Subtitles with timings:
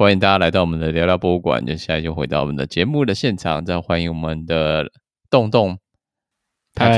[0.00, 1.60] 欢迎大家来到我们的聊聊博物馆。
[1.66, 4.90] 就现在就回到我们的节目的现场，再欢迎我们的
[5.28, 5.78] 洞洞。
[6.74, 6.96] 嗨，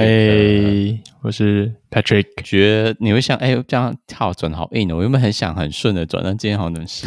[1.23, 2.27] 我是 Patrick。
[2.45, 4.99] 觉得你会想，哎、欸，这样跳转好硬哦。
[4.99, 7.05] 我原本很想很顺的转，但今天好像是。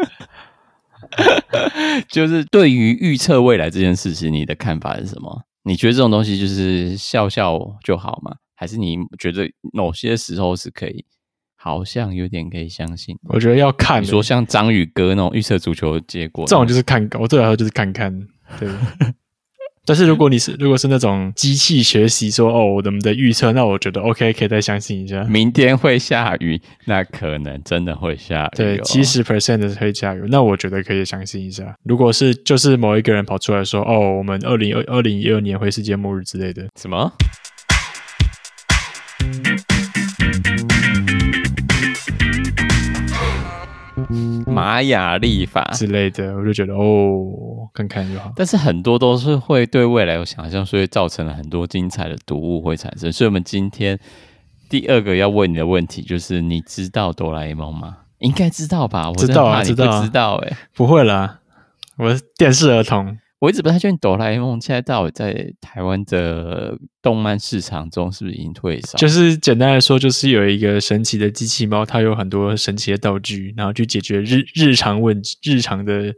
[2.10, 5.44] 就是对于预测未来这件事情，你的看法是什么？
[5.64, 8.36] 你觉得这种东西就是笑笑就好吗？
[8.54, 11.06] 还是你觉得某些时候是可以？
[11.60, 14.00] 好像有点可以相信，我觉得要看。
[14.00, 18.16] 你说像张宇哥那种预测足球结果，这种就是看，我最好就是看看。
[18.58, 18.68] 对。
[19.84, 25.24] 但是如果你是如果是那种机器学习说哦，我们的预测，那我觉得 OK，可以再相信一下。
[25.24, 28.50] 明天会下雨，那可能真的会下雨。
[28.54, 31.74] 对，七十 percent 的会下雨，那我觉得可以相信一下。
[31.84, 37.10] 如果是就是某一个人跑出来说哦，我们二零二二零一二年会世界末日之类的，什么？
[44.58, 48.32] 玛雅历法之类的，我就觉得哦，看看就好。
[48.34, 53.12] 但是很多都是会对未来有想象，所以造成了很多精彩的读物会产生。
[53.12, 53.98] 所以，我们今天
[54.68, 57.98] 第二个要问你的问题就是：你知道哆啦 A 梦吗？
[58.18, 59.08] 应该知道吧？
[59.08, 60.34] 我知道啊，知道，知道。
[60.36, 61.38] 哎，不会啦，
[61.96, 63.16] 我是电视儿童。
[63.40, 68.98] 我一直不太确定哆啦 A 梦现在到底在台湾的动漫市场中是不是已经退烧？
[68.98, 76.12] 就是简单来说，就是有一个神奇的机器猫，它有很多神奇的道具，然后去解决日日常问日常的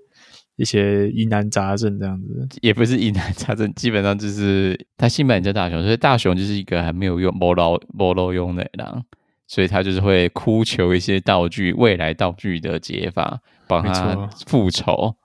[0.56, 2.48] 一些疑难杂症这样子。
[2.62, 9.04] 也不是疑难杂症，基本上就是它新版叫大雄，所以大雄就是一个还没有用、没路没路用的人，
[9.46, 15.16] 所以他就是会哭求一些道具，未来道具的解法，帮他复仇。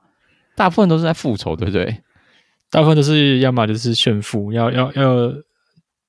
[0.56, 2.02] 大部分都是在复仇，对不对？
[2.72, 5.32] 大部分都是要么就是炫富，要要要，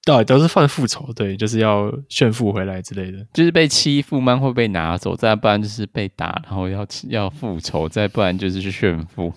[0.04, 3.18] 对，都是犯复仇，对，就是要炫富回来之类的。
[3.32, 9.32] 就是被欺负，慢会被拿走，再不然就是被打，然后要要复仇，再不然就是去炫富。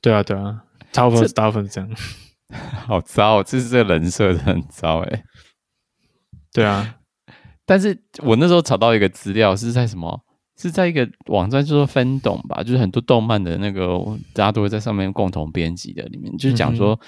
[0.00, 1.90] 对啊，对啊，大部分大部分是这样。
[2.86, 5.22] 好糟，这是这个人设很糟诶。
[6.52, 6.96] 对啊，
[7.66, 10.20] 但是我那时候找到一个资料是在什么？
[10.58, 13.96] 是在一个网站，叫做 Fandom 吧，就是很多动漫的那个，
[14.32, 16.02] 大家都会在上面共同编辑的。
[16.06, 16.98] 里面就是讲说，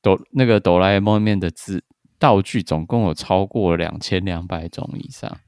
[0.00, 1.82] 哆、嗯、那个哆啦 A 梦里面的字
[2.20, 5.38] 道具总共有超过两千两百种以上，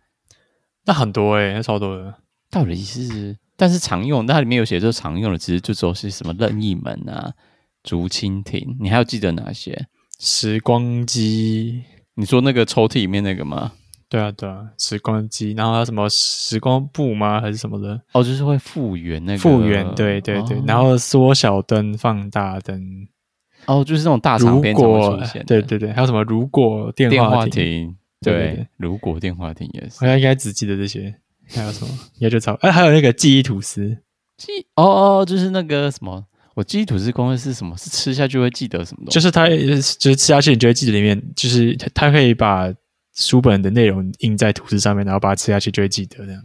[0.84, 2.14] 那很多诶、欸，那超多的。
[2.50, 3.38] 到底是？
[3.56, 7.32] 但是常用，那它里面有写，就常用的其实就说是什么任意门啊、
[7.84, 9.86] 竹蜻蜓，你还有记得哪些？
[10.18, 11.84] 时光机？
[12.14, 13.72] 你说那个抽屉里面那个吗？
[14.12, 17.40] 对啊，对啊，时光机，然后还有什么时光布吗？
[17.40, 17.98] 还是什么的？
[18.12, 19.38] 哦，就是会复原那个。
[19.38, 20.58] 复原，对对对。
[20.58, 23.08] 哦、然后缩小灯、放大灯。
[23.64, 25.42] 哦，就是那种大长篇出现。
[25.46, 26.22] 对对对，还有什么？
[26.24, 30.04] 如果电话，亭，对，对，对，如果电话亭也是。
[30.04, 31.14] 我应该只记得这些。
[31.48, 31.90] 还有什么？
[32.18, 32.52] 应该就差。
[32.60, 33.96] 哎，还有那个记忆吐司。
[34.36, 36.22] 记哦哦，就是那个什么？
[36.54, 37.74] 我记忆吐司公司是什么？
[37.78, 39.14] 是吃下去会记得什么东西？
[39.14, 42.70] 就是它，就是吃下去你就会记得里面，就是它，它可以把。
[43.14, 46.42] 书本的内容印在吐司上面，然后把它吃下去就会记得这样。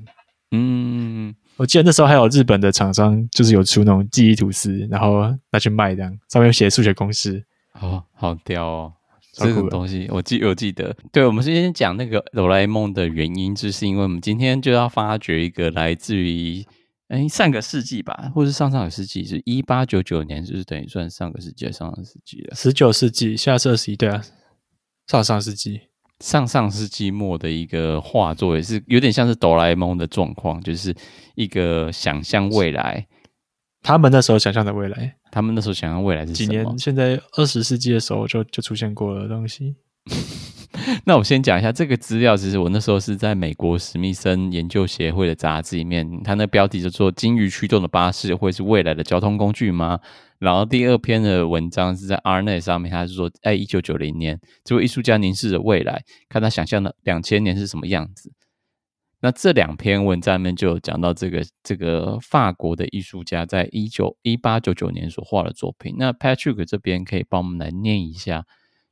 [0.52, 7.44] 嗯，我记得那时候还有日本的厂商，就是有出那种记忆吐司，然后拿去卖这样，上面写数学公式。
[7.80, 8.94] 哦，好屌哦！
[9.34, 10.96] 这个东西我记我记得。
[11.12, 16.66] 对，我们今天讲那个哆啦 A 梦的原因，就是因为我们今天就要发掘一个来自于
[17.10, 22.56] 哎上个世纪吧，或是上上个世纪，是一八九九年，就是等于算上个世纪，上上世纪了。
[22.56, 24.24] 十九世纪，现在是二十一，对啊，
[25.08, 25.82] 上上世纪。
[26.20, 30.96] 上上世纪末的一个画作，也是有点像是哆啦 A 梦的状况，就是
[31.36, 33.08] 一个想象未来。
[33.84, 36.66] 他们那时候想象的未来，他们那时候想象未来是几年？
[36.78, 39.76] 现在二十世纪的时候就就出现过的东西。
[41.06, 50.00] 那我先讲一下这个资料，其实我那时候是在美国史密森研究协会的杂志里面，它那标题就做“鲸鱼驱动的巴士会是未来的交通工具吗？”
[50.40, 58.32] 然后第二篇的文章是在 RNA 上面，他是说，哎，一九九零年，这位艺术家凝视着未来，看他想象的两千年是什么样子。
[59.20, 65.96] 那这两篇文章里面就有讲到这个这个法国的艺术家在一九一八九九年所画的作品。
[65.98, 68.46] 那 Patrick 这边可以帮我们来念一下，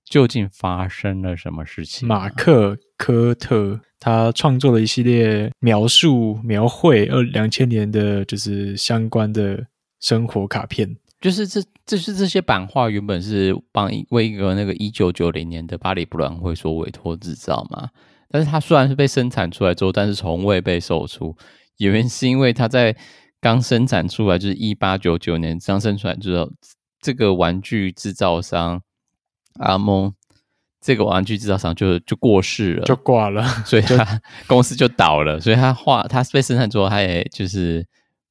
[0.06, 2.08] 究竟发生了什么事情？
[2.08, 9.66] 马克科特他创作了一系列描述描绘二两千年的，就是相关的
[10.00, 10.96] 生活卡片。
[11.22, 17.90] 就是这，这是这些版画原本是帮一为一个那个一九九零年的巴黎博览会所委托制造嘛，
[18.30, 21.36] 但是它虽然是被生产出来之后，但是从未被售出，
[21.78, 22.96] 原因是因为它在
[23.42, 26.52] 刚生产出来，就是一八九九年刚生产出来之后，
[27.02, 28.80] 这个玩具制造商
[29.60, 30.14] 阿蒙，
[30.82, 37.86] 这个玩具制造商就就过世了，就挂了，所以他公司就倒了，所以他画他被生产之后，他也就是。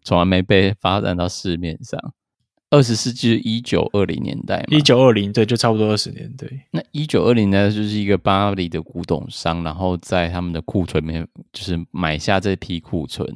[0.06, 1.98] 从来没被发展到市面上。
[2.68, 6.60] 二十世纪一九二零年代嘛，一九二零对，就差不多二十年对。
[6.72, 13.26] 那一九二零年代就是一个巴黎的古董商，然后在他们的库存里面就是买下这批库存，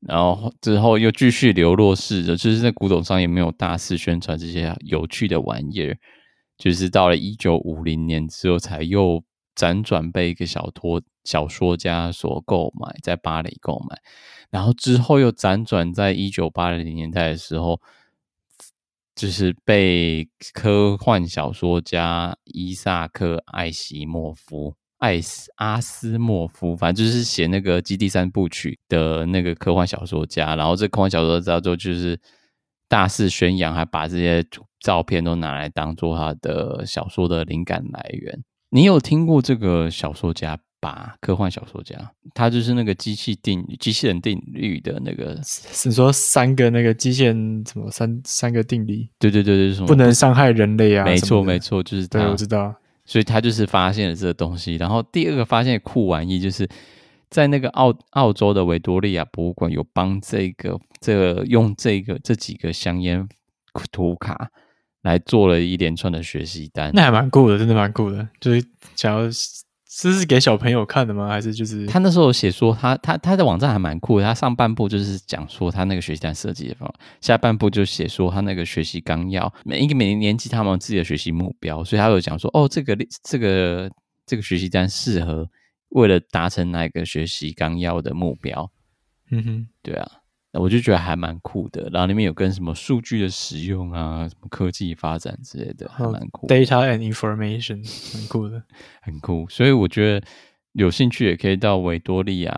[0.00, 5.96] 然后之后又继续流落市的，就是那古董商也没有大肆宣传这些有趣的玩意儿，
[6.62, 9.20] 就是到了一九五零年之后才又
[9.56, 14.00] 辗转被一个小托小说家所购买，在巴黎购买，
[14.50, 17.80] 然后之后又辗转在一九八零年代的时候。
[19.14, 30.56] 就是被科幻小说家伊萨克·艾西莫夫、艾斯阿斯莫夫，反正就是写那个《基地三部曲》的那个科幻小说家。
[30.56, 32.18] 然后这科幻小说家之后就是
[32.92, 34.44] 大肆宣扬，还把这些
[34.78, 38.44] 照片都拿来当做他的小说的灵感来源。
[38.68, 40.58] 你有听过这个小说家？
[40.78, 41.96] 把科幻小说家，
[42.34, 45.40] 他就是那个机器定机器人定律的那个，
[45.84, 47.26] 你说三个那个机械
[47.70, 49.08] 什么三三个定理？
[49.16, 51.04] 对对对对，什么不能伤害人类啊？
[51.04, 52.74] 没错没错，就是他，对，我知道。
[53.04, 54.74] 所以他就是发现了这个东西。
[54.74, 56.68] 然后第二个发现的酷玩意，就是
[57.30, 63.28] 在那个澳澳洲的维多利亚博物馆有帮这个这个用这个这几个香烟
[63.90, 64.50] 图卡
[65.02, 68.64] 来做了一连串的学习单，那还蛮酷的，真的蛮酷的，就是
[68.96, 69.28] 想要。
[69.94, 71.28] 这是给小朋友看的吗？
[71.28, 74.24] 还是就是他那时候写说他他他的网站还蛮酷的。
[74.24, 83.90] 他上半部就是讲说他那个学习单设计的方法，下半部就写说他那个学习纲要，每一个每年级他们有自己的学习目标，所以他有讲说哦，这个这个
[84.24, 85.46] 这个学习单适合
[85.90, 88.72] 为了达成哪个学习纲要的目标。
[89.30, 90.10] 嗯哼，对啊。
[90.52, 96.54] 我就觉得还蛮酷的，然后里面有跟什么数据的使用啊，什么科技发展之类的，还蛮酷的。
[96.54, 97.82] Data and information，
[98.12, 98.62] 很酷的，
[99.00, 99.48] 很酷。
[99.48, 100.26] 所以我觉得
[100.72, 102.52] 有兴趣也可以到维多利亚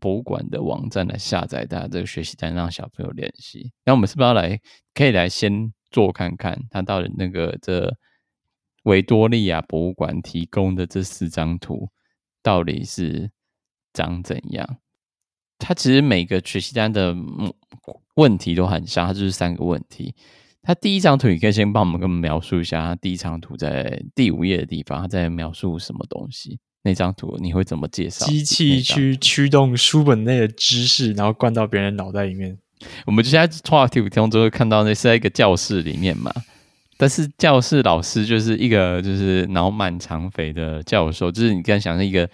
[0.00, 3.70] 博物馆的网站来下载大家这个学习单，让小朋友练习。
[3.84, 4.60] 那我们是不是要来，
[4.92, 7.96] 可以来先做看看，他到底那个这
[8.82, 11.90] 维多利亚博物馆提供的这四张图
[12.42, 13.30] 到底是
[13.92, 14.78] 长怎样？
[15.60, 17.14] 它其实每个学习单的
[18.14, 20.14] 问题都很像，它就是三个问题。
[20.62, 26.58] 它第一张图，你可以先帮我们跟我们描述一下，它第一张图在第五页的地方，它在描述什么东西？
[26.82, 28.26] 那张图你会怎么介绍？
[28.26, 32.58] 机器去驱动书本内的知识，然后灌到别人脑袋里面。
[33.06, 36.32] 我们就现在画图中就会看到，那是在一个教室里面嘛。
[36.96, 42.28] 但是教室老师就是一个就是脑满肠肥的教授，就是你刚才想象一个。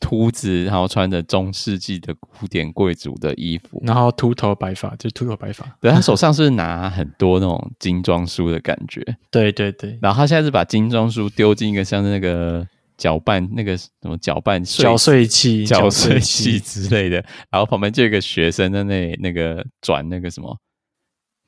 [0.00, 5.64] 秃子，然后穿着中世纪的古典贵族的衣服，然后秃头白发，就秃头白发。
[5.80, 9.04] 对，他手上是拿很多那种精装书的感觉。
[9.30, 9.96] 对对对。
[10.00, 12.66] 然后他现在是把精装书丢进一个像那个
[12.96, 17.16] 搅拌那个什么搅拌搅碎器、搅碎器之类的。
[17.50, 20.56] 然后旁边就有一个学生在那那个转那个什么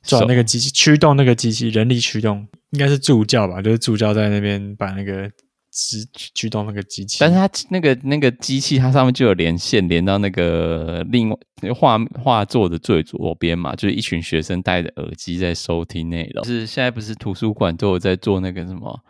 [0.03, 3.63] 转那个机器驱动那个机器人力驱动，应该是助教吧？
[3.63, 5.31] 就是助教在那边把那个。
[5.73, 11.37] 驱驱动那个机器，但是它那个那个机器，它上面就有连线连到那个另外
[11.75, 16.45] 画画作的最左边嘛，就是一群学生戴着耳机在收听内容。
[16.45, 19.01] 就是现在不是图书馆都有在做那个什么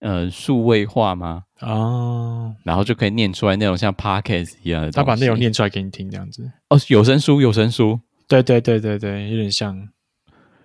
[0.00, 1.44] 呃数位化吗？
[1.60, 6.50] 哦，然后就可以念出来那种像 Podcast 一样的，他把内容念出来给你听，这样子。
[6.68, 7.98] 哦，有声书，有声书，
[8.28, 9.88] 对对对对对，有点像。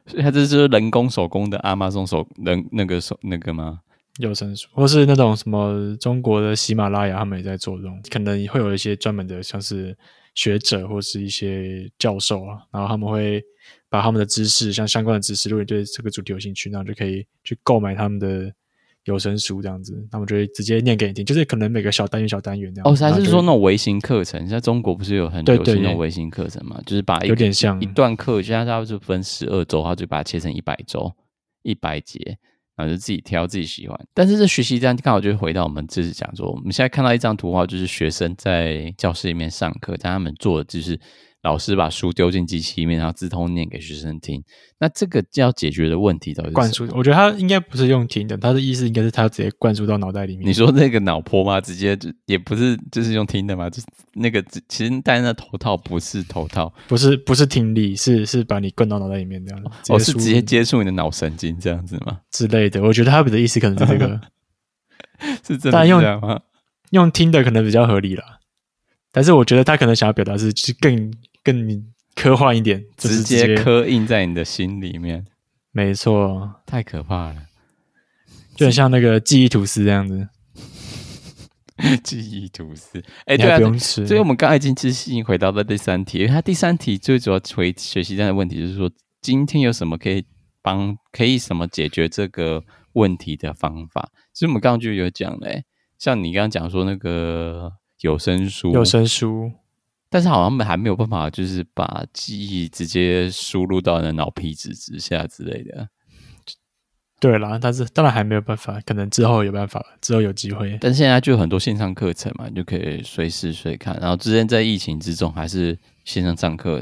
[0.06, 3.80] 所以它这是人工手工的 Amazon 手人那个手那个吗？
[4.20, 9.98] 有声书，或是那种什么中国的喜马拉雅，他们也在做这种，可能会有一些专门的，像是
[10.36, 13.42] 学者或是一些教授啊，然后他们会
[13.88, 18.52] 把他们的知识，像相关的知识，如果你对这个主题有兴趣，那就可以去购买他们的
[19.06, 22.92] 有声书这样子，他们就会直接念给你听，就是可能每个小单元小单元这样。
[22.92, 24.46] 哦，还是说那种微型课程？
[24.50, 26.78] 像中国不是有很多那种微型课程嘛？
[26.86, 31.14] 就是把有点像一段课，现在它就分十二周，它就把它切成一百周，
[31.64, 32.38] 一百节。
[32.80, 40.98] 然后就自己挑自己喜欢，但是这学习单刚好就回到我们这次讲座，我们现在看到一张图画，就是学生在教室里面上课，但他们做的就是。
[41.42, 44.44] 老师把书丢进机器里面，然后自动念给学生听。
[44.78, 46.86] 那这个要解决的问题到底是灌输？
[46.94, 50.46] 我觉得他应该不是用听的，他的意思应该是他直接灌输到脑袋里面。
[50.46, 51.62] 你说那个脑波吗？
[51.62, 53.70] 直接就也不是，就是用听的吗？
[53.70, 59.94] 就是那个其实戴那头套不是头套，不是不是听力，是是把你灌到脑袋里面这样子。
[59.94, 62.20] 哦，是直接接触你的脑神经这样子吗？
[62.32, 62.82] 之类的。
[62.82, 64.20] 我觉得他的意思可能是这个，
[65.46, 66.42] 是真的这样吗？
[66.92, 68.39] 用，用听的可能比较合理啦。
[69.12, 71.12] 但是我觉得他可能想要表达是，是更。
[71.42, 71.86] 更
[72.16, 75.26] 科幻一点，直接刻印在你的心里面。
[75.72, 77.36] 没错，太可怕了，
[78.58, 80.28] 就很像那个记忆吐司这样子。
[82.04, 84.06] 记忆吐司，哎、欸，对啊，不用吃。
[84.06, 90.26] 所以我们刚才已经自信回答了第三题，因为它第三题最主要回学习这样的问题，就是说今天有什么可以
[90.62, 92.62] 帮，可以什么解决这个
[92.94, 94.10] 问题的方法。
[94.34, 95.64] 所以我们刚刚就有讲嘞，
[95.98, 99.52] 像你刚刚讲说那个有声书，有声书，
[100.10, 105.90] 但是好像还没有办法，就是把记忆直接输入到你的脑皮质之下之类的。
[107.20, 110.78] 对啦，但是当然还没有办法，可能之后有办法，之后有机会。
[110.80, 114.00] 但是现在就有很多线上课程嘛，你就可以随时随看。
[114.00, 116.82] 然后之前在疫情之中还是线上上课，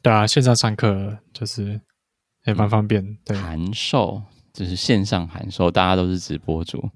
[0.00, 1.78] 对啊，线上上课就是
[2.46, 3.18] 也蛮方便。
[3.26, 4.22] 对，函授
[4.54, 6.88] 就是线上函授，大家都是直播主，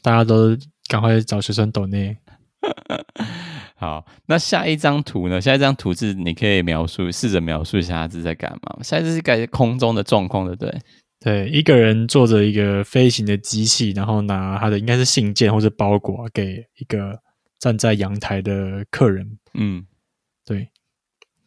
[0.00, 0.56] 大家都
[0.86, 2.16] 赶快找学生抖内。
[3.76, 5.40] 好，那下一张图呢？
[5.40, 8.82] 下一张图是你可以描述，试着描述一下它是在干嘛。
[8.82, 10.78] 下一次是改空中的状况，对不对？
[11.20, 17.18] 对，一个人坐着一个飞行的机器，然后拿他的应该是信件或者包裹给一个
[17.58, 19.38] 站在阳台的客人。
[19.54, 19.84] 嗯，
[20.44, 20.68] 对，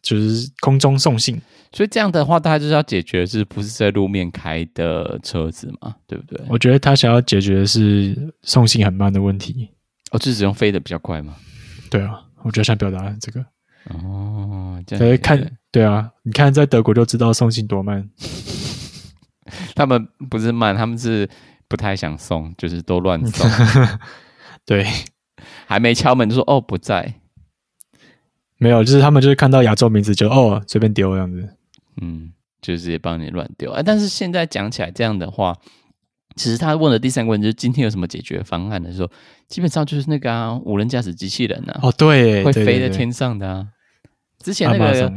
[0.02, 1.40] 就是空中送信。
[1.72, 5.94] 所以这样的话，大家就是要解决是不是在路面开的车子嘛？
[6.06, 6.38] 对不对？
[6.48, 9.70] 我觉得他想要解决的是送信很慢的问题。
[10.12, 11.34] 哦，就是只用飞的比较快吗？
[11.90, 13.44] 对啊，我觉得想表达这个。
[13.90, 15.04] 哦，这样。
[15.04, 18.08] 所以看，对啊，你看在德国就知道送信多慢。
[19.74, 21.28] 他们不是慢，他们是
[21.68, 23.50] 不太想送，就是都乱送。
[24.64, 24.86] 对，
[25.66, 27.14] 还没敲门就说哦不在，
[28.56, 31.48] 没有，就是他们就是看到亚洲名字就哦随便丢这样子，
[32.00, 33.72] 嗯，就是也帮你乱丢。
[33.72, 35.56] 哎，但是现在讲起来这样的话，
[36.36, 39.10] 其实他问的第三个问题就是今天有什么解决方案的时候，
[39.48, 43.66] 基本上就是那个啊无人驾驶机器人啊，哦对，会飞在天上的啊。
[44.38, 45.12] 之前那个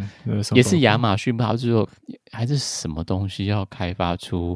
[0.53, 1.87] 也是亚马逊吧，最后
[2.31, 4.55] 还是什么东西要开发出，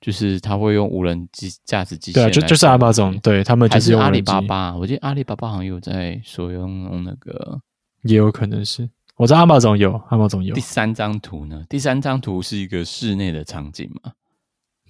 [0.00, 2.28] 就是他会用无人机驾驶机器人。
[2.28, 4.74] 对，就就是阿马总，对他们就是用阿里巴巴。
[4.74, 7.60] 我记得阿里巴巴好像有在说用那个，
[8.02, 8.90] 也有可能是。
[9.14, 10.54] 我知道亚马总有，阿马总有。
[10.56, 11.62] 第三张图呢？
[11.68, 14.10] 第三张图是一个室内的场景嘛？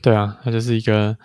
[0.03, 1.17] 对啊，它就是一个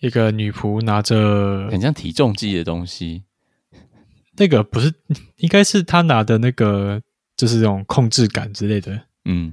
[0.00, 3.24] 一个女仆拿着很像体重计的东西。
[4.38, 4.92] 那个不是，
[5.36, 7.02] 应该是他拿的那个。
[7.36, 9.50] 就是这种控制杆之类的，嗯，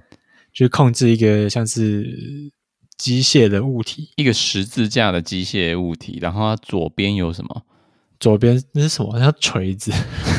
[0.52, 2.06] 就是控制一个像是
[2.98, 6.20] 机械的物体，一个十字架的机械物体。
[6.22, 7.64] 然后它左边有什么？
[8.20, 9.20] 左边那是什么？
[9.20, 9.92] 像锤子，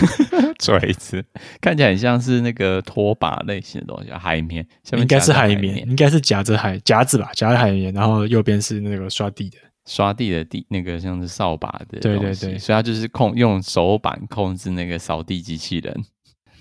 [0.58, 1.24] 锤子
[1.60, 7.92] 看起来很像是那个拖把类型的东西，海绵，下面应该是海绵，应该是夹着海夹子吧，夹着海绵。
[7.94, 16.04] 然后右边是那个刷地的，刷地的地那个像是扫把的，对对对，所以它就是控用手板控制那个扫地机器人。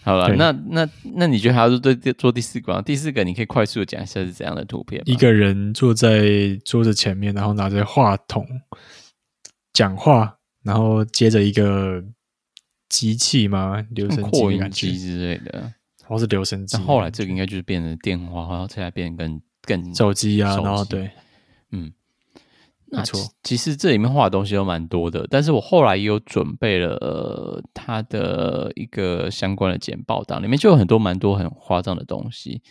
[0.03, 2.81] 好了，那那那你觉得还要做做第四个？
[2.83, 5.01] 第四个你可以快速的讲一下是怎样的图片？
[5.03, 6.21] 一个人坐在
[6.63, 8.47] 桌子前面，然后拿着话筒
[9.73, 10.36] 讲话，
[10.67, 12.03] 然后接着一个
[12.89, 13.83] 机器吗？
[13.91, 15.73] 留声机、扩音机之类的，
[16.05, 16.77] 或是留声机。
[16.77, 21.09] 后来这个应该就是变成电话，然后现在变成更更手机啊，然后对，
[21.71, 21.91] 嗯。
[22.89, 32.61] 没错，其实这里面画的东西都蛮多的，但是我后来也有准备了、呃、它的一个相关的简报档，里面就有很多蛮多很夸张的东西，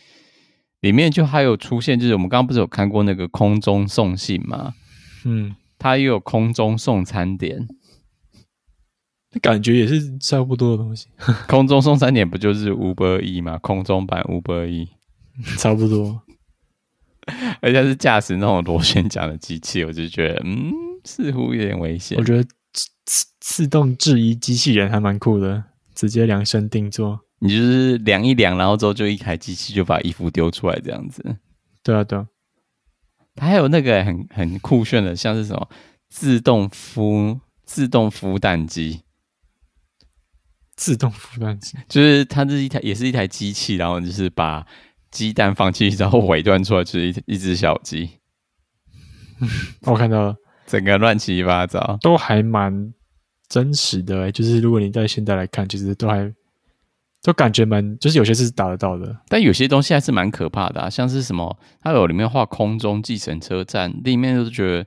[0.80, 4.72] 里面就还有出现，就是我们刚刚不是有看过那个空中送信吗？
[5.26, 7.68] 嗯，它也有空中送餐点，
[9.40, 11.08] 感觉也是差不多的东西。
[11.48, 13.58] 空中送餐点不就是 Uber E 吗？
[13.58, 14.88] 空中版 Uber E，
[15.58, 16.22] 差不多。
[17.60, 20.72] 而且是驾驶那种螺旋桨的机器，我就觉得，嗯，
[21.04, 22.16] 似乎有点危险。
[22.18, 25.64] 我觉得自自动制衣机器人还蛮酷的，
[25.94, 27.20] 直接量身定做。
[27.40, 31.36] 你就是量一量，然后之后就一台机器就把衣服丢出来这样子。
[31.82, 32.26] 对啊，对啊。
[33.34, 35.68] 它还有那个很很酷炫的，像是什么
[36.08, 39.02] 自动孵自动孵蛋机。
[40.76, 44.64] 自动孵蛋机就是它是一台，也是一台机器，然后就是把。
[45.08, 48.10] 鸡蛋放进去，然后尾端出来就是一一只小鸡。
[49.86, 52.92] 我看到了，整个乱七八糟，都还蛮
[53.48, 54.32] 真实的、欸。
[54.32, 56.30] 就是如果你在现在来看，其实都还
[57.22, 64.86] 都感觉蛮，就是有些是打得到的，但有些东西还是蛮可怕的、啊，像是什么，它有里面画空中计程车站，里面都觉得。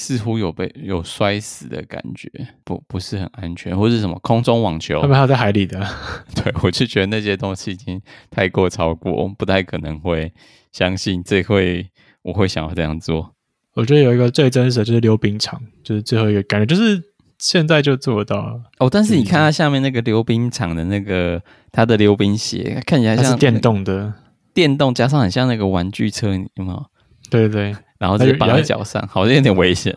[0.00, 2.30] 似乎有被有摔死的感觉，
[2.62, 5.84] 不不是很安全，或是什么空中网球，他们还在海里的。
[6.36, 8.00] 对，我就觉得那些东西已经
[8.30, 10.32] 太过超过，不太可能会
[10.70, 11.84] 相信这会
[12.22, 13.34] 我会想要这样做。
[13.74, 17.02] 我觉得有一个最真实的就是溜冰场，就是最后一个感觉，就是
[17.40, 18.62] 现在就做到了。
[18.78, 24.14] 哦，但是你看它下面那个溜冰场的那个它的溜冰鞋，看起来像是电动的，
[24.54, 26.86] 电动加上很像那个玩具车，有没有？
[27.30, 27.76] 对对对。
[27.98, 29.94] 然后就绑在脚上，好像有点危险。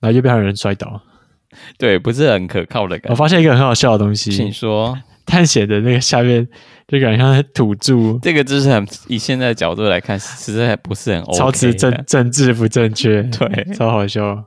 [0.00, 1.00] 然后右边还有人摔倒，
[1.78, 3.10] 对，不是很可靠的感觉。
[3.10, 4.98] 我发现一个很好笑的东西，请说。
[5.26, 6.44] 探险的那个下面
[6.88, 14.44] 就感觉像土著，这个就是很以现在的角度来看，实在不是很 OK，超级政 政治不正确，对，超好笑。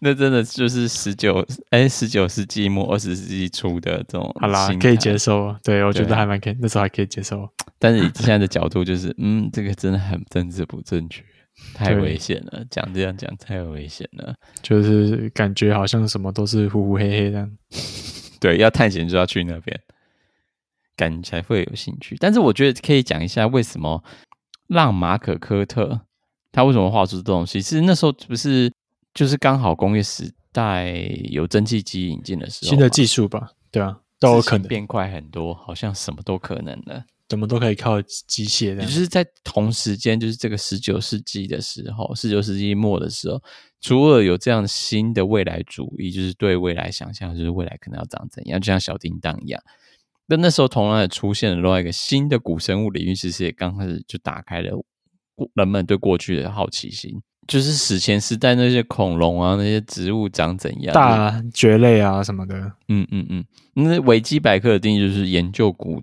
[0.00, 5.56] 那真的就是十九哎，十九世纪末二十世纪初的这种，好啦，可以接受。
[5.62, 7.48] 对，我觉得还蛮可以，那时候还可以接受。
[7.78, 11.22] 但是以现在的角度，就是嗯，这个真的很政治不正确，
[11.74, 12.64] 太危险了。
[12.70, 17.48] 讲这样讲太危险了，就是感觉好像什么都是呼呼黑黑的。
[18.40, 19.80] 对，要探险就要去那边。
[20.96, 24.04] 感觉才会有兴趣，但是我觉得可以讲一下为什么
[24.66, 25.98] 让马可科特
[26.52, 27.62] 他为什么画出这东西？
[27.62, 28.70] 其实那时候不是
[29.14, 30.92] 就是刚好工业时代
[31.30, 33.50] 有蒸汽机引进的时候，新的技术吧？
[33.70, 38.82] 对啊，都有可能变快很多，好像什么都可能了，怎么都可以靠机械的。
[38.82, 43.40] 就是在同时间，就是这个十九世纪的时候，十九世纪末的时候，
[43.80, 49.62] 除了有这样新的未来主义，就是对未来想象，就是未来可能要长怎样，就像小叮当一样。
[50.26, 54.72] 那那时候，同样也出现了另外一个新的古生物领域，其实也刚开始就打开了
[55.54, 62.72] 人们对过去的好奇心，就是史前时代那些恐龙啊，那些植物长怎样，大蕨类啊什么的。
[62.88, 63.44] 嗯嗯嗯，
[63.74, 66.02] 那维基百科的定义就是研究古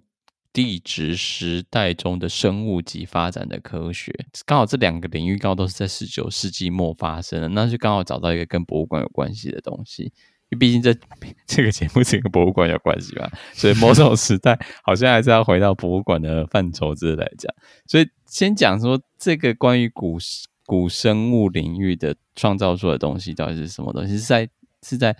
[0.57, 4.11] 地质时代中的生物及发展的科学。
[4.43, 10.11] 刚好这两个领域刚好都是在十九世纪末发生的，那就刚好找到一个跟博物馆有关系的东西。
[10.49, 10.91] 因为毕竟这
[11.45, 17.53] 这个节目是跟博物馆有关系吧，所以某种时代好像还是要回到博物馆的范畴之类来讲。
[17.85, 20.17] 所以先讲说这个关于古
[20.65, 24.17] 古生物领域的创造出的东西到底是什么东西？
[24.17, 24.49] 是在
[24.81, 25.15] 是在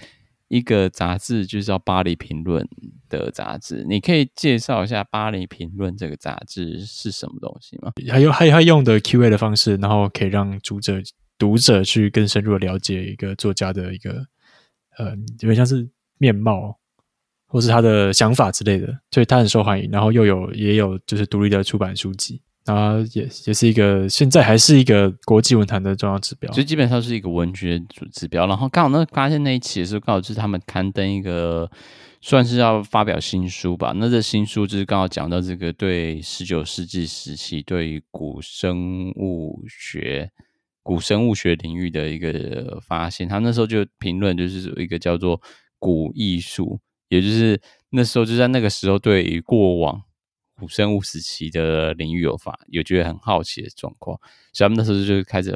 [0.47, 2.63] 一个杂志，就是叫《巴黎评论》
[3.09, 3.85] 的杂志。
[3.87, 7.91] 你可以介绍一下《巴黎评论》这个杂志是什么东西吗？
[8.09, 11.01] 还有还有用的 Q&A 的方式，然后可以让读者
[11.37, 14.25] 读者去更深入的了解一个作家的一个。
[14.97, 15.11] 呃，
[15.41, 15.87] 有点像是
[16.17, 16.75] 面貌，
[17.45, 19.87] 或是他的想法之类的，所以他很受欢迎。
[19.91, 27.77] 然后又有也有就是独立的出版书籍，啊也也是一个现在还是一个国际文坛的重要指标，就基本上是一个文学
[28.13, 28.45] 指标。
[28.45, 31.69] 然后刚好那发现那一期的时候，刚好就是他们刊登一个
[32.21, 33.93] 算是要发表新书吧。
[33.95, 40.29] 那这新书就是刚好讲到这个对十九世纪时期对于古生物学。
[40.83, 45.37] 古生物学领域的一个发现，他那时候就评论，就是有一个叫做
[45.79, 50.01] 古艺术，也就是那时候就在那个时候，对于过往
[50.57, 54.19] 古生物时期的领域有发有觉得很好奇的状况，
[54.53, 55.55] 所以他们那时候就开始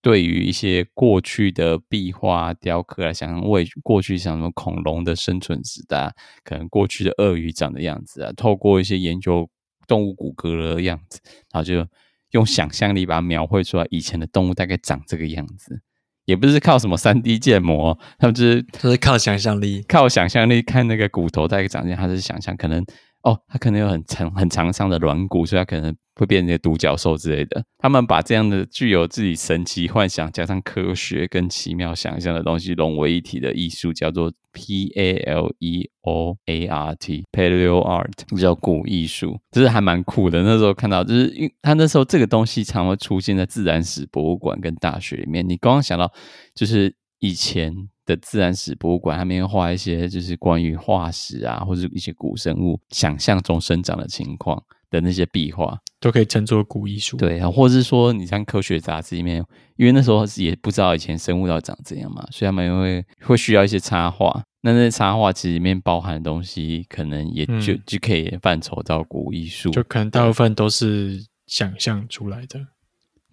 [0.00, 9.50] 对于一些过去的壁画、雕刻啊想象，为过去像什么恐龙的生存时代，可能过去的鳄鱼长的样子啊，透过一些研究
[9.86, 11.20] 动物骨骼的样子，
[11.52, 11.86] 然后就。
[12.32, 15.80] 用想象力把它描绘出来，以前的动物大概长这个样子，
[16.26, 22.84] 也不是靠什么三 D 建模，他们就是就是靠想象力，靠想象力看那个骨头大概长这样，他是想象可能。
[23.22, 27.64] 哦，它可能有很长很长长的软骨，所以它可能会变成独角兽之类的。
[27.78, 40.42] 他们把这样的具有自己神奇幻想，加上科学跟奇妙想象的东西融为一体的艺术，叫做 P A L E O A R T，Paleo Art，叫古艺术，就是还蛮酷的。
[40.42, 45.48] 那时候看到，就是因为他那时候这个东西常会出现在自然史博物馆跟大学里面。
[45.48, 46.12] 你刚刚想到，
[46.54, 47.88] 就是以前。
[48.08, 57.18] 的自然史博物馆，他们会画一些就是关于化石啊，或者一些古生物想象中生长的情况的那些壁画，都可以称作古艺术。
[57.18, 59.44] 对啊，或者是说，你像科学杂志里面，
[59.76, 64.42] 因为那时候也不知道以前生物要长怎样嘛，所以他们也会会需要一些插画。
[64.62, 72.58] 那那些插画其实里面包含的东西，可能也就、嗯、就可以范畴到古艺术，就可能大部分都是想象出来的。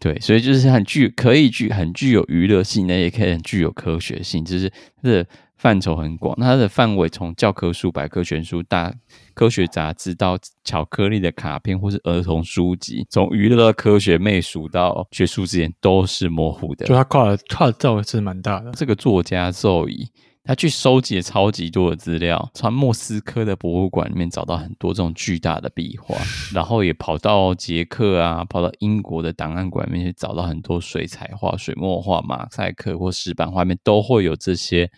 [0.05, 5.25] 对，所以就是很具可以具很具有娱乐性，那也可以很具有科学性，就是它的
[5.57, 6.39] 范畴很广。
[6.39, 8.93] 它的范围从教科书、百科全书、大
[9.33, 16.85] 科学杂志到巧克力的卡片，或是儿童书籍，从娱乐科学媚俗到学术之间都是模糊的。
[16.85, 18.71] 就它跨的跨的范围是蛮大的。
[18.73, 20.07] 这个作家邹乙。
[20.45, 26.15] 他去收集了超级多的资料，从莫斯科的博物馆里面找到很多这种巨大的壁画，
[26.53, 34.91] 然后也跑到捷克啊，跑到英国的档案馆里面去找到很多水彩画、水墨画、马赛克或石板画面，都会有这些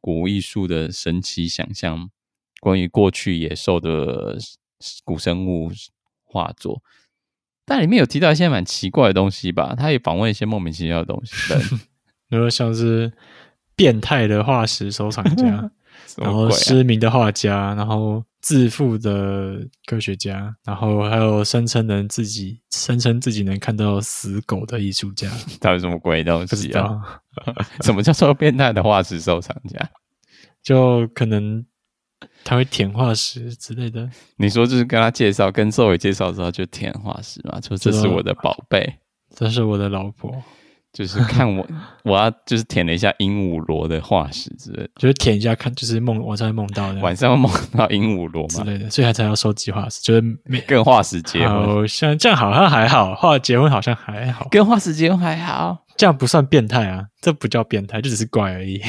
[0.00, 2.08] 古艺术的神奇想象，
[2.60, 4.38] 关于过去野兽的
[5.04, 5.70] 古生物
[6.24, 6.82] 画作。
[7.66, 9.74] 但里面有提到一些蛮奇怪的东西吧？
[9.76, 11.34] 他也访问一些莫名其妙的东西，
[12.30, 13.12] 比 如像是。
[13.78, 15.70] 变态的化石收藏家，
[16.20, 27.20] 然后失明的画家，然后自负的科学家，然后还有声称能自己声称自己能看到死狗的艺术家， 到底什么鬼东西啊？
[27.82, 29.90] 什么叫做变态的化石收藏家？
[30.60, 31.64] 就可能
[32.42, 34.10] 他会舔化石之类的。
[34.36, 37.60] 你说就是跟他介绍，跟周伟介绍之后就舔化石嘛？
[37.60, 38.98] 说这是我的宝贝，
[39.36, 40.42] 这是我的老婆。
[40.92, 41.66] 就是看我，
[42.04, 58.80] 我要就是舔了一下鹦鹉螺的化石之类的，就是舔一下看，就是梦晚上会梦到的，晚上会梦到鹦鹉螺之类的，所以他才要收集化石，就是没 跟化石结婚，好像这样好像还好，化结婚好像还好，跟化石结婚还好，这样不算变态啊，这不叫变态，就只是怪而已。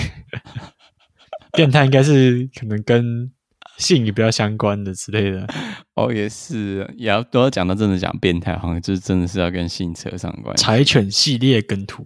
[1.53, 3.31] 变态应该是可能跟。
[3.79, 5.47] 性也比较相关的之类的，
[5.95, 10.63] 哦，也是，也要都要讲到真的讲变态，好像就是真的是要跟性扯上关系。
[10.63, 12.05] 柴犬系列梗图，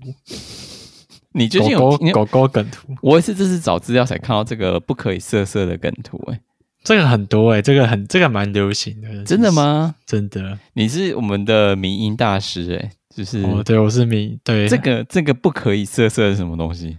[1.36, 2.96] 你最近有狗狗，梗图？
[3.02, 6.40] 我也是，这是找资料才看到这个不可以色色的梗图，欸，哎，
[6.84, 9.96] 这个很多哎，欸，这个很这个蛮流行的，真的吗？
[10.06, 16.98] 真的，你是我们的迷音大师哎，欸，就是哦，对，我是迷，对，这个这个不可以色色是什么东西？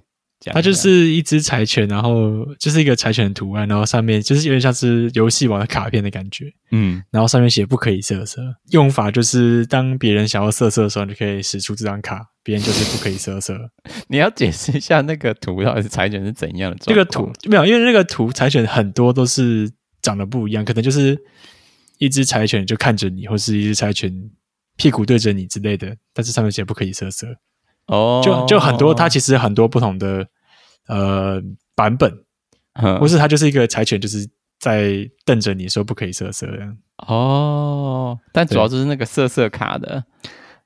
[0.52, 13.56] 它就是一只柴犬，然后就是一个柴犬的图案，然后上面就是有点像是游戏王的卡片的感觉，嗯，然后上面写不可以色色，用法就是当别人想要色色的时候，你就可以使出这张卡，别人就是不可以色色。
[14.08, 16.78] 你要解释一下那个图到底是柴犬是怎样的？
[16.82, 19.70] 这个图没有，因为那个图柴犬很多都是
[20.02, 21.18] 长得不一样，可能就是
[21.98, 24.12] 一只柴犬就看着你，或是一只柴犬
[24.76, 27.28] 屁股对着你之类的，但是上面写不可以色色。
[27.86, 30.26] 哦，就就很多，它其实很多不同的。
[30.88, 31.42] 呃，
[31.74, 32.12] 版本，
[32.98, 36.76] 不是，它就是一个柴犬，就是在瞪着你说不可以色色这样。
[37.06, 40.04] 哦，但主要就是那个色色卡的，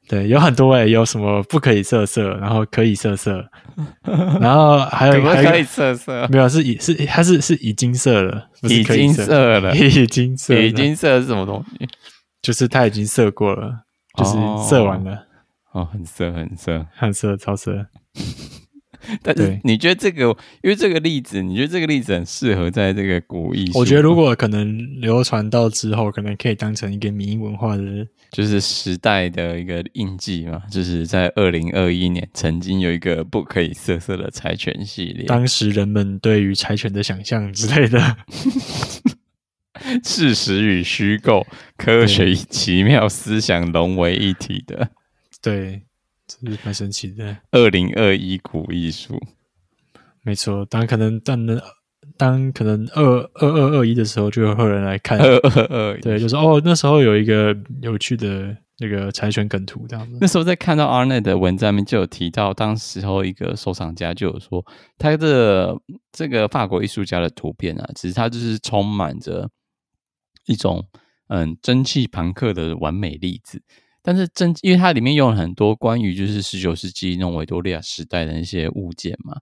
[0.08, 3.44] 对，有很多哎、欸，有什么不可以色色，然后可以色色，
[4.40, 11.88] 然后还有还可以色色，没有是已是它是是已经色了，不是可以色，已经色 了，已经色，已经色是什么东西？
[12.42, 13.84] 就是它已经色过了，
[14.16, 14.32] 就是
[14.68, 15.26] 色完了，
[15.72, 17.86] 哦，哦，很色，很色，很色，超色。
[19.22, 20.24] 但是你觉得这个，
[20.62, 23.78] 因为这个例子，你觉得这个例子很适合在这个古艺术？
[23.78, 27.82] 我觉得如果可能流传到之后，可能可以当成一个民文化的，
[28.32, 30.62] 就是时代的一个印记嘛。
[30.70, 38.16] 就是在二零二一年，曾经有一个不可以色色的柴犬系列，当时人们对于柴犬的想象之类的，
[40.02, 44.90] 事实与虚构，科学与奇妙思想融为一体的，
[45.40, 45.82] 对。
[46.28, 47.36] 这是蛮神奇的。
[47.52, 49.18] 二零二一古艺术，
[50.22, 50.62] 没错。
[50.66, 51.58] 当可能，当能，
[52.18, 53.02] 当可能二
[53.34, 55.18] 二二二一的时候，就会有人来看。
[55.18, 60.18] 二二二，对，就是哦，那时候有一个有趣的那个柴犬梗图，这样子。
[60.20, 64.62] 那时候在看到 Arnet 的文章里面就有提到，当时候一个收藏家就有说，
[64.98, 65.74] 他的
[66.12, 69.48] 这个法国艺术家的图片啊，其实他就是充满着
[70.44, 70.86] 一种
[71.28, 73.62] 嗯蒸汽朋克的完美例子。
[74.08, 79.36] 但是真，因为它里面用了很多关于就是十九世纪那种维多利亚时代的那些物件嘛，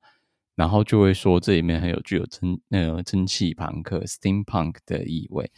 [0.57, 5.49] 然后就会说这里面很有具有蒸那个蒸汽朋克 （steampunk） 的意味。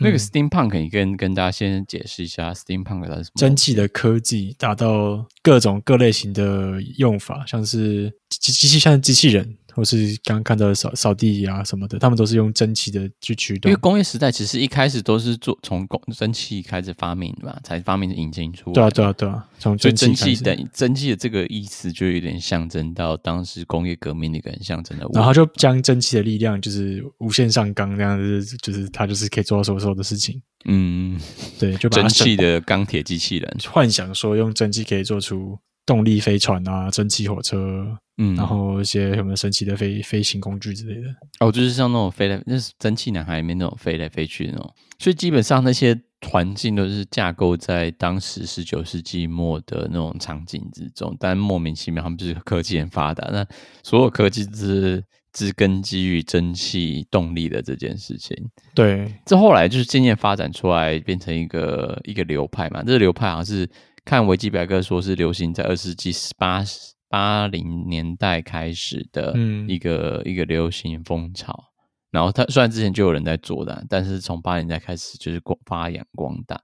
[0.00, 3.36] 那个 steampunk，你跟跟大家先解释一下 steampunk 它是什么？
[3.36, 9.56] 蒸汽的科技达到各种各类型的用法，像是机机器，像机器人。
[9.74, 13.70] 或是刚刚看到的扫扫地啊什么的，他们都是用蒸汽的去驱动。
[13.70, 18.74] 因为工业时代其实一开始都是做从工蒸汽开始发明的嘛，才发明引进出来。
[18.74, 20.36] 对啊，对啊，对啊，从蒸汽。
[20.42, 25.06] 的蒸汽的这个意思就有点象征到当时工业革命的一个很象征的。
[25.12, 30.42] 然后就将蒸汽的力量就是无限上纲，这样子就是它就是可以做到所有所有的事情。
[30.64, 31.20] 嗯，
[31.58, 35.58] 对，就把蒸汽的钢铁机器人，幻想说用蒸汽可以做出。
[35.84, 37.86] 动力飞船啊，蒸汽火车，
[38.18, 41.08] 嗯，然后一些什么神奇的飞飞行工具之类的。
[41.40, 44.74] 哦，就是像那种飞来，那是蒸汽男孩里面那种飞来飞去的那种。
[44.98, 51.16] 所以基本上那些环境都是架构在当时十九世纪末的那种场景之中。
[51.18, 53.44] 但莫名其妙，他们就是科技很发达，那
[53.82, 58.36] 所有科技是植根基于蒸汽动力的这件事情。
[58.72, 62.84] 对，这后来就是渐渐发展出来，变成一个一个流派嘛。
[62.84, 63.68] 这个流派好像是。
[64.04, 66.64] 看维基百科说是流行在二十世纪八
[67.08, 69.34] 八零年代开始的
[69.68, 71.64] 一个、嗯、一个流行风潮，
[72.10, 76.60] 然后它虽然之前就有人在做的，但是从八零年代开始就是光发扬光大。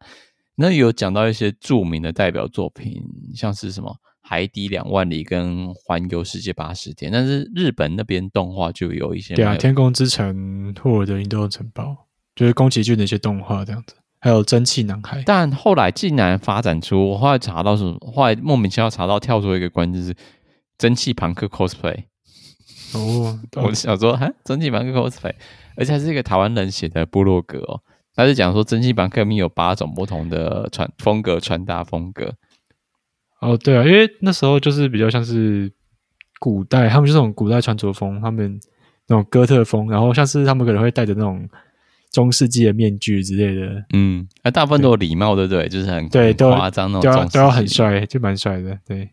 [0.56, 3.00] 那有讲到一些著名的代表作品，
[3.34, 11.84] 像是什么《海底两万里》跟《环游世界八十天》，但是日本那边动画就有一些，对啊，《天空之城》、《霍尔的移动城堡》，
[12.34, 13.94] 就是宫崎骏的一些动画这样子。
[14.20, 17.96] 还有蒸汽男孩，但后来竟然发展出，我后来查到什么？
[18.12, 20.14] 后来莫名其妙查到跳出一个关键字，
[20.76, 22.04] 蒸汽朋克 cosplay。
[22.94, 25.34] 哦，我想说，哈，蒸汽朋克 cosplay，
[25.76, 27.80] 而且还是一个台湾人写的部落格哦。
[28.16, 32.34] 他是讲说，蒸汽朋克里面有八种不同的穿风格、穿搭风格。
[33.40, 35.72] 哦，对啊，因为那时候就是比较像是
[36.40, 38.58] 古代，他们就是这种古代穿着风，他们
[39.06, 41.48] 那种哥特风，然后像是他们可能会带着那种
[42.10, 43.84] 中世纪的面具之类的。
[43.92, 45.68] 嗯，啊，大部分都有礼帽，对不对？
[45.68, 48.78] 就是很对，都夸张那种都要都要很帅，就蛮帅的。
[48.86, 49.08] 对，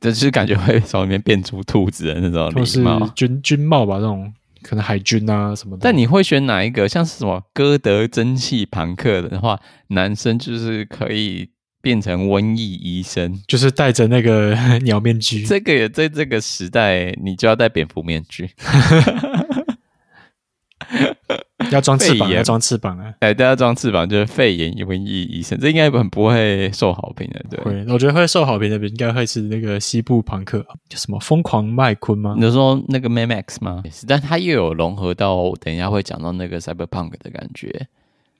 [0.00, 4.32] 就是感觉会从里面变出兔子的那种礼帽，军军帽吧，那种
[4.62, 5.80] 可能海军啊什么的。
[5.82, 6.88] 但你会选哪一个？
[6.88, 11.50] 像是什么歌德蒸汽朋克的话，男生就是可以。
[11.82, 14.54] 变成瘟疫医生，就是戴着那个
[14.86, 15.44] 鸟面具。
[15.44, 18.48] 这个也在这个时代，你就要戴蝙蝠面具，
[21.74, 23.14] 要装翅膀，要装翅膀啊！
[23.20, 27.44] 哎，都要装翅膀，就是肺炎瘟疫医生，这应该很不会受好评的。
[27.50, 32.34] 对，会，我觉得会受好评的，应该会是那个西部朋克，叫什么疯狂麦昆吗？
[32.38, 33.82] 你说那个 Max 吗？
[34.06, 37.88] 但他又有融合到，等一下会讲到那个 Cyberpunk 的感觉。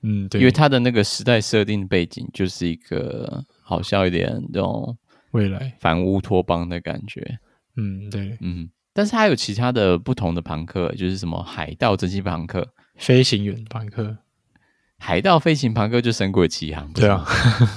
[0.01, 4.97] 嗯，对，因为他的那个时代设定背景就是一个好笑一点这种
[5.31, 7.39] 未来反乌托邦的感觉。
[7.77, 14.17] 嗯，对，嗯，但是还有其他的不同的朋克，就是什么海盗蒸汽朋克、飞行员朋克、
[14.97, 17.25] 海盗飞行朋克就神鬼奇航，对啊，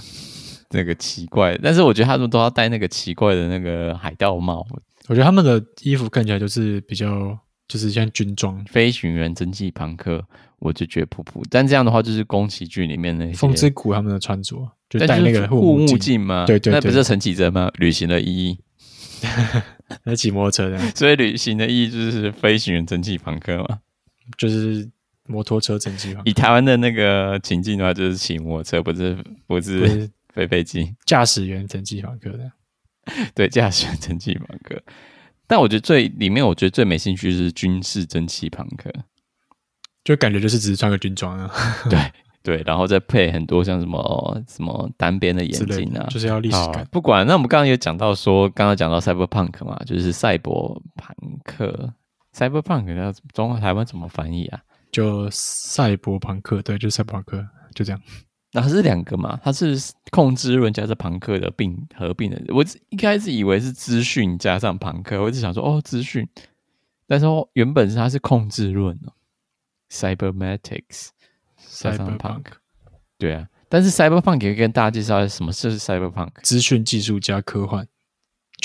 [0.70, 4.66] 那个奇怪，但是我觉得他们都要戴那个奇怪的那个海盗帽。
[5.08, 7.38] 我觉得他们的衣服看起来就是比较。
[7.68, 10.24] 就是像军装，飞行员蒸汽朋克，
[10.60, 11.42] 我就觉得普普。
[11.50, 16.46] 但这样的话，就是宫崎骏里面那些风之谷他们的穿着，就戴那个护目镜吗？
[16.46, 17.68] 对对，对，那不是陈启贞吗？
[17.78, 18.60] 旅行的意义，
[20.06, 23.80] 那骑摩托车的， 所以旅行的意义就是飞行员蒸汽朋克嘛，
[24.38, 24.88] 就是
[25.26, 26.30] 摩托车蒸汽朋克。
[26.30, 32.52] 以台湾的那个情境的话，就是骑摩托车，不是不是飞飞机，驾驶员蒸汽朋克的，
[33.34, 34.82] 对，驾驶员蒸汽朋克。
[35.46, 38.92] 但我觉得最里面，我觉得最没兴趣是军事蒸汽朋克，
[40.02, 41.50] 就感觉就是只是穿个军装啊，
[41.88, 41.98] 对
[42.42, 46.86] 对，然后再配很多像什么什么单边的眼镜啊，就是要历史感。
[46.90, 51.92] 不管，那我们刚刚有讲到说，刚刚讲到 cyberpunk 嘛，就是赛博朋克
[52.32, 54.60] ，cyberpunk 要中国台湾怎么翻译啊？
[54.96, 58.00] 就赛博朋克，对，就赛博朋克，就这样。
[58.52, 59.38] 那它是两个嘛？
[59.44, 59.78] 它是
[60.10, 62.42] 控制论加上朋克的并合并的。
[62.48, 66.26] 我一开始以为是资讯加上朋克，我一直想说哦，资讯，
[67.06, 69.12] 但是原本是它是控制论哦
[69.90, 71.08] ，cybermatics
[71.78, 72.44] 加上 punk
[73.18, 73.46] 对啊。
[73.68, 76.30] 但是 cyberpunk 可以跟大家介绍一下什么是 cyberpunk？
[76.42, 77.86] 资讯技术加科幻，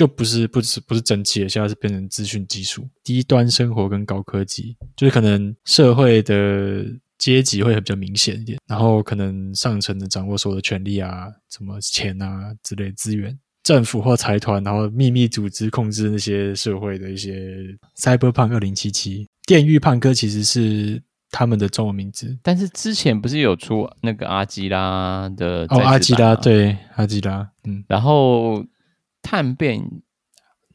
[0.02, 6.86] 就不是不是不是蒸汽的，现在是变成资讯技术，低端生活跟高科技，就是可能社会的。
[7.22, 17.78] 阶级会比较明显一点，然后可能上层的掌握所有的权利啊，什么钱啊之类资源，政府或财团，然后秘密组织控制那些社会的一些。
[17.96, 28.66] Cyberpunk 二零七七，电驭朋克其实是他们的中文名字，但是之前不是有出那个阿基拉的哦，阿基拉对阿基拉，嗯，然后
[29.22, 30.02] 探变。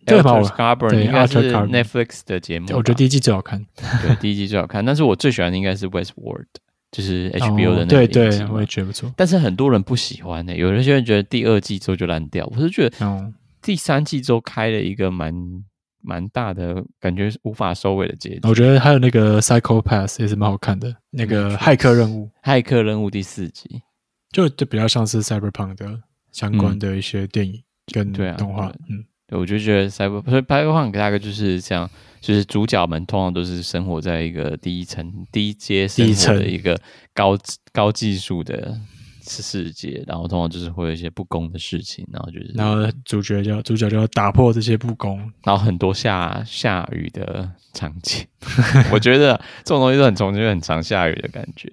[0.09, 0.41] 对吧？
[0.89, 2.69] 对，应该是 Netflix 的节目。
[2.75, 3.67] 我觉得第一季最好看。
[3.75, 4.85] 对，第一季最好看。
[4.85, 6.47] 但是我最喜欢的应该是 Westworld，
[6.93, 8.07] 就是 HBO 的那个。
[8.07, 9.13] 对对，我也觉得不错。
[9.17, 12.49] 但是很多人不喜欢呢，有些人觉得第二季之后就烂掉。
[12.55, 15.35] 我是觉得，第三季之后开了一个蛮
[16.01, 18.41] 蛮大的感觉，无法收尾的结局。
[18.45, 23.83] 我觉得还有那个 Psycho-Pass 也是蛮好看的，那个骇客任务，骇客任务第四集，
[24.31, 27.61] 就就比较像是 Cyberpunk 的相关的一些电影
[27.93, 29.05] 跟对啊动画，嗯。
[29.29, 36.81] 对，我就觉得 cyber，所以 cyberpunk 大概就是这样，就是主角们通常都是生活在一个第一层、低阶生活的一个
[37.13, 37.37] 高
[37.73, 38.79] 高技术的
[39.23, 48.25] 世界，然后通常就是会有一些不公的事情，然后就是，然后主角就要主角就要打破这些不公，然后很多下下雨的场景，
[48.95, 51.69] 我觉得这种东西都很重，就很常下雨的感觉，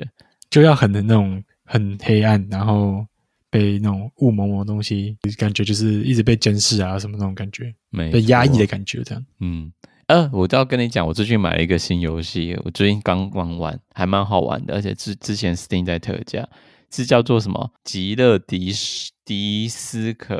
[0.49, 3.06] 就要很的那种很黑暗，然后。
[3.54, 7.72] 被那种雾蒙蒙的东西，感觉就是一直被监视啊，什么那种感觉，
[8.12, 9.24] 被压抑的感觉，这样。
[9.42, 9.72] 嗯，
[10.08, 16.50] 呃，我都要跟你讲，我最近买了一个新游戏，我最近刚玩完，还蛮好玩的，而且之之前 Steam 在特价，
[16.89, 20.36] 是叫做什么《极乐迪斯迪斯科》，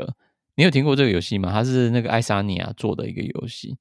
[0.56, 1.52] 你有听过这个游戏吗？
[1.52, 3.76] 它是那个爱沙尼亚做的一个游戏，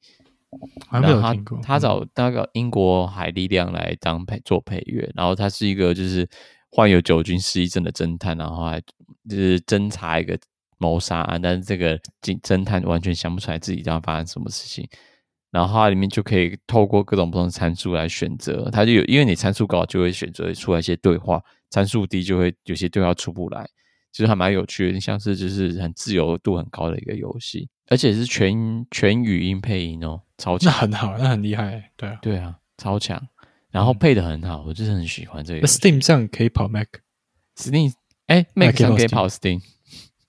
[0.92, 1.60] 还没有听过。
[1.64, 6.30] 他找那个英国海力量来当配做配乐，然后它是一个就是。
[6.76, 8.82] 患有酒精失忆症的侦探，然后还
[9.30, 10.38] 就是侦查一个
[10.80, 14.88] 谋杀案，但是这个警侦探完全想不出来自己将要发生什么事情。
[15.52, 23.70] 然后它里面就可以透过各种不同的参数来选择，它就有因为你参数高就会选择出来一些对话，参数低就会有些对话出不来。
[24.12, 33.22] 其实还蛮有趣的，像是就是很自由度很高的一个游戏，而且是全全语音配音哦，超强，那很好，那很厉害，对啊，对啊，超强，
[33.74, 35.68] 然后配的很好，我就是很喜欢这个。
[35.68, 37.92] Steam 上可以跑 Mac，Steam
[38.28, 39.60] 哎，Mac 上可以跑 Steam，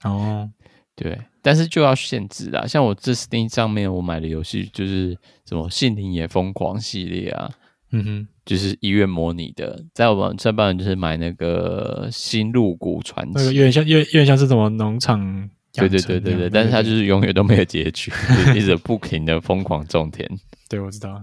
[0.02, 0.50] 哦，
[0.96, 7.50] 对，但是就要限制啦，像我这 Steam 上面我买的游戏就是什么《信灵也疯狂》系列啊。
[7.96, 18.10] 嗯哼，就是医院模拟的，在我们这边就是买那个《新入谷传奇》，那个有点像，有有点像是什么农场，对对对对对，但是它就是永远都没有结局，
[18.56, 20.28] 一直不停的疯狂种田。
[20.68, 21.22] 对，我知道。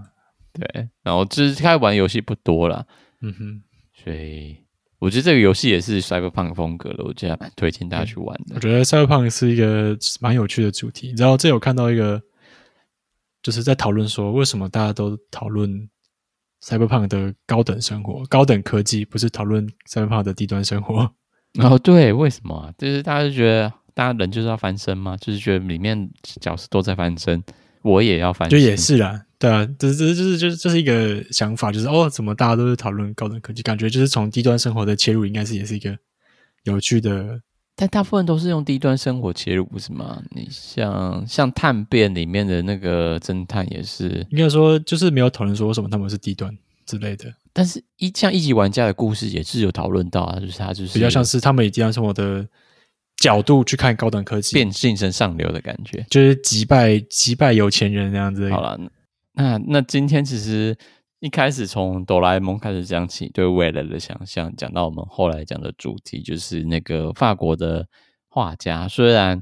[0.52, 2.84] 对，然后就是开玩游戏不多啦。
[3.20, 3.62] 嗯哼，
[3.92, 4.56] 所以
[4.98, 8.54] 我觉得这个游戏也是 Cyberpunk 风格的，我觉得蛮推荐大家去玩的。
[8.54, 11.08] 我觉得 Cyberpunk 是一个蛮有趣的主题。
[11.08, 12.22] 你知道，这有看到一个，
[13.42, 15.88] 就是在讨论说，为什么大家都讨论。
[16.64, 21.12] Cyberpunk 的高等生活、高等科技，不是讨论 Cyberpunk 的低端生活。
[21.54, 22.72] 然后、哦、对，为什么啊？
[22.78, 25.16] 就是大家就觉得，大家人就是要翻身嘛？
[25.16, 26.08] 就是觉得里面
[26.40, 27.42] 角色都在翻身，
[27.82, 28.56] 我也要翻身。
[28.56, 33.60] 就也是啦，对啊，这这就是就是这是一个想法，就是哦，怎么大家都是讨论高等科技？
[33.60, 35.98] 感觉就是从低端生活的切入，应该是也是一个
[36.62, 37.40] 有趣的。
[37.74, 40.22] 但大部分都是用低端生活切入，不是吗？
[40.30, 47.34] 你像像探变里面的那个侦探也是，应该说就是没有讨论说为什么他们是低端之类的。
[47.52, 52.46] 但是一像一级玩家的故事也是有讨论到啊，就是他就是比较像是他们以低端生活的
[53.16, 58.48] 角度去看高等科技，变晋升上流的感觉，就是击败击败有钱人那样子。
[58.48, 58.78] 好了，
[59.32, 60.76] 那那今天其实。
[61.24, 67.86] 一开始从哆啦 A 梦开始讲起，对未来的想象，讲到我们后来讲的主题，就是那个法国的
[68.26, 69.40] 画家，虽然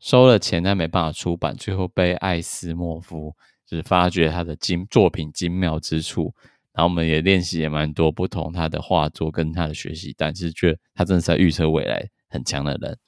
[0.00, 3.32] 收了钱，但没办法出版，最后被艾斯莫夫
[3.64, 6.34] 就是发掘他的精作品精妙之处。
[6.72, 12.98] 然后我们也练习也蛮多不同他的画作跟他的学习，但是觉得他真的是在预测未来很强的人。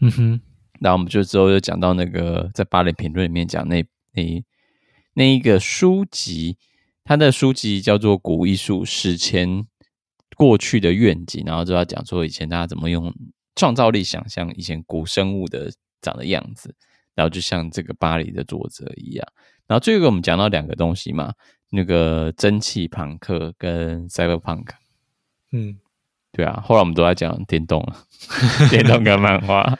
[0.00, 0.40] 嗯哼，
[0.80, 4.22] 然后我们就之后就讲到那个在巴黎评论里面讲那那
[5.14, 6.56] 那一个书籍。
[7.02, 9.66] 他的书籍叫做《古艺术史前
[10.36, 13.12] 过去的愿景》，然后就要讲说以前大家怎么用
[13.56, 16.72] 创造力想象以前古生物的长的样子，
[17.16, 19.26] 然后就像这个巴黎的作者一样。
[19.66, 21.32] 然后最后我们讲到两个东西嘛，
[21.70, 24.66] 那个蒸汽朋克跟 Cyberpunk。
[25.50, 25.80] 嗯，
[26.30, 27.96] 对啊，后来我们都在讲电动了，
[28.70, 29.76] 电动跟漫画。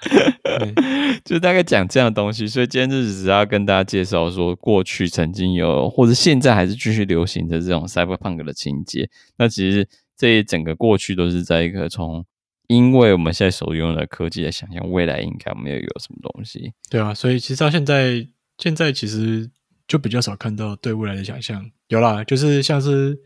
[1.24, 9.08] 就大概讲这样的东西，所以今天就只是要跟大家介绍说，过去曾经有，或者现在还是继续流行的这种 cyberpunk 的情节。
[9.36, 9.86] 那其实
[10.16, 12.24] 这一整个过去都是在一个从，
[12.66, 16.72] 因为我们现在所拥有的科技来想象未来应该没有有什么东西。
[16.88, 18.26] 对啊，所以其实到现在，
[18.58, 19.50] 现在其实
[19.86, 21.70] 就比较少看到对未来的想象。
[21.88, 23.18] 有啦，就是像是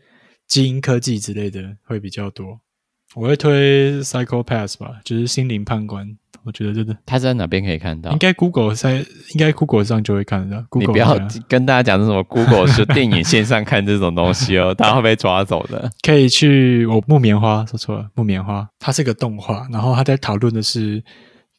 [0.47, 2.59] 基因科技之类的会比较多。
[3.13, 6.17] 我会推 Psycho-Pass 吧，就是心灵判官。
[6.45, 8.11] 我觉得真的，他在哪边可以看到？
[8.11, 10.63] 应该 Google 在，应该 Google 上就会看得到。
[10.69, 15.89] Google 你不要跟大家讲什么 Google 是电影线上看这种东西哦， 他会被抓走的。
[16.01, 21.03] 可以去我木棉花说错了，木棉花，它是个动画，然后他在讨论的是，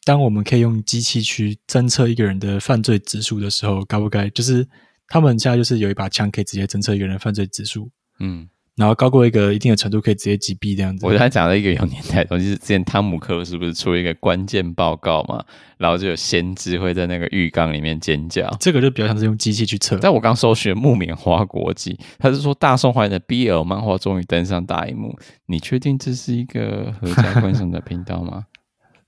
[0.05, 4.29] 当我们可以用机器去侦测一个人的犯罪指数的时候，该不该？
[4.29, 4.65] 就是
[5.09, 7.89] 他们现在就是有一把枪可以直接侦测一个人犯罪指数。
[8.19, 8.47] 嗯。
[8.77, 11.03] 然后高过一个一定的程度，可以直接击毙这样子。
[11.03, 15.43] 我刚才讲了一个有年代的东西，是之前汤姆克鲁是不是出了一个关键报告嘛？
[15.79, 18.47] 然后就有先知会在那个浴缸里面尖叫。
[18.59, 19.97] 这个就比较像是用机器去测。
[19.97, 25.17] 但我刚搜寻木棉花国际，他是说大受欢迎的 BL 漫画终于登上大荧幕。
[25.47, 28.45] 你确定这是一个合家观赏的频道吗？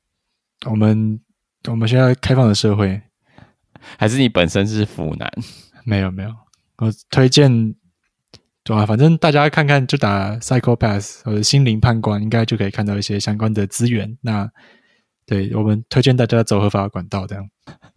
[0.68, 1.20] 我们
[1.70, 3.00] 我们现在开放的社会，
[4.00, 5.32] 还是你本身是腐男？
[5.86, 6.30] 没有没有，
[6.80, 7.76] 我推荐。
[8.70, 14.16] 对啊，反正大家看看就打 Psychopath 或者心灵判官，应该就可以看到一些相关的资源。
[14.22, 14.48] 那
[15.26, 17.44] 对我们推荐大家走合法的管道，这样。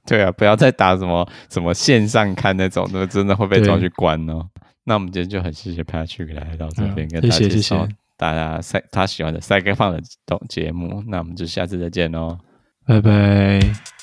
[0.06, 4.48] 对啊，不要再打什么什么线上看那种，那真的会被抓去关哦。
[4.84, 10.00] 那我们今天就很谢谢 Patrick 来到这边，嗯、跟大家介绍大家赛他喜欢的赛格放的
[10.48, 11.04] 节目。
[11.06, 12.38] 那我们就下次再见喽，
[12.86, 14.01] 拜拜。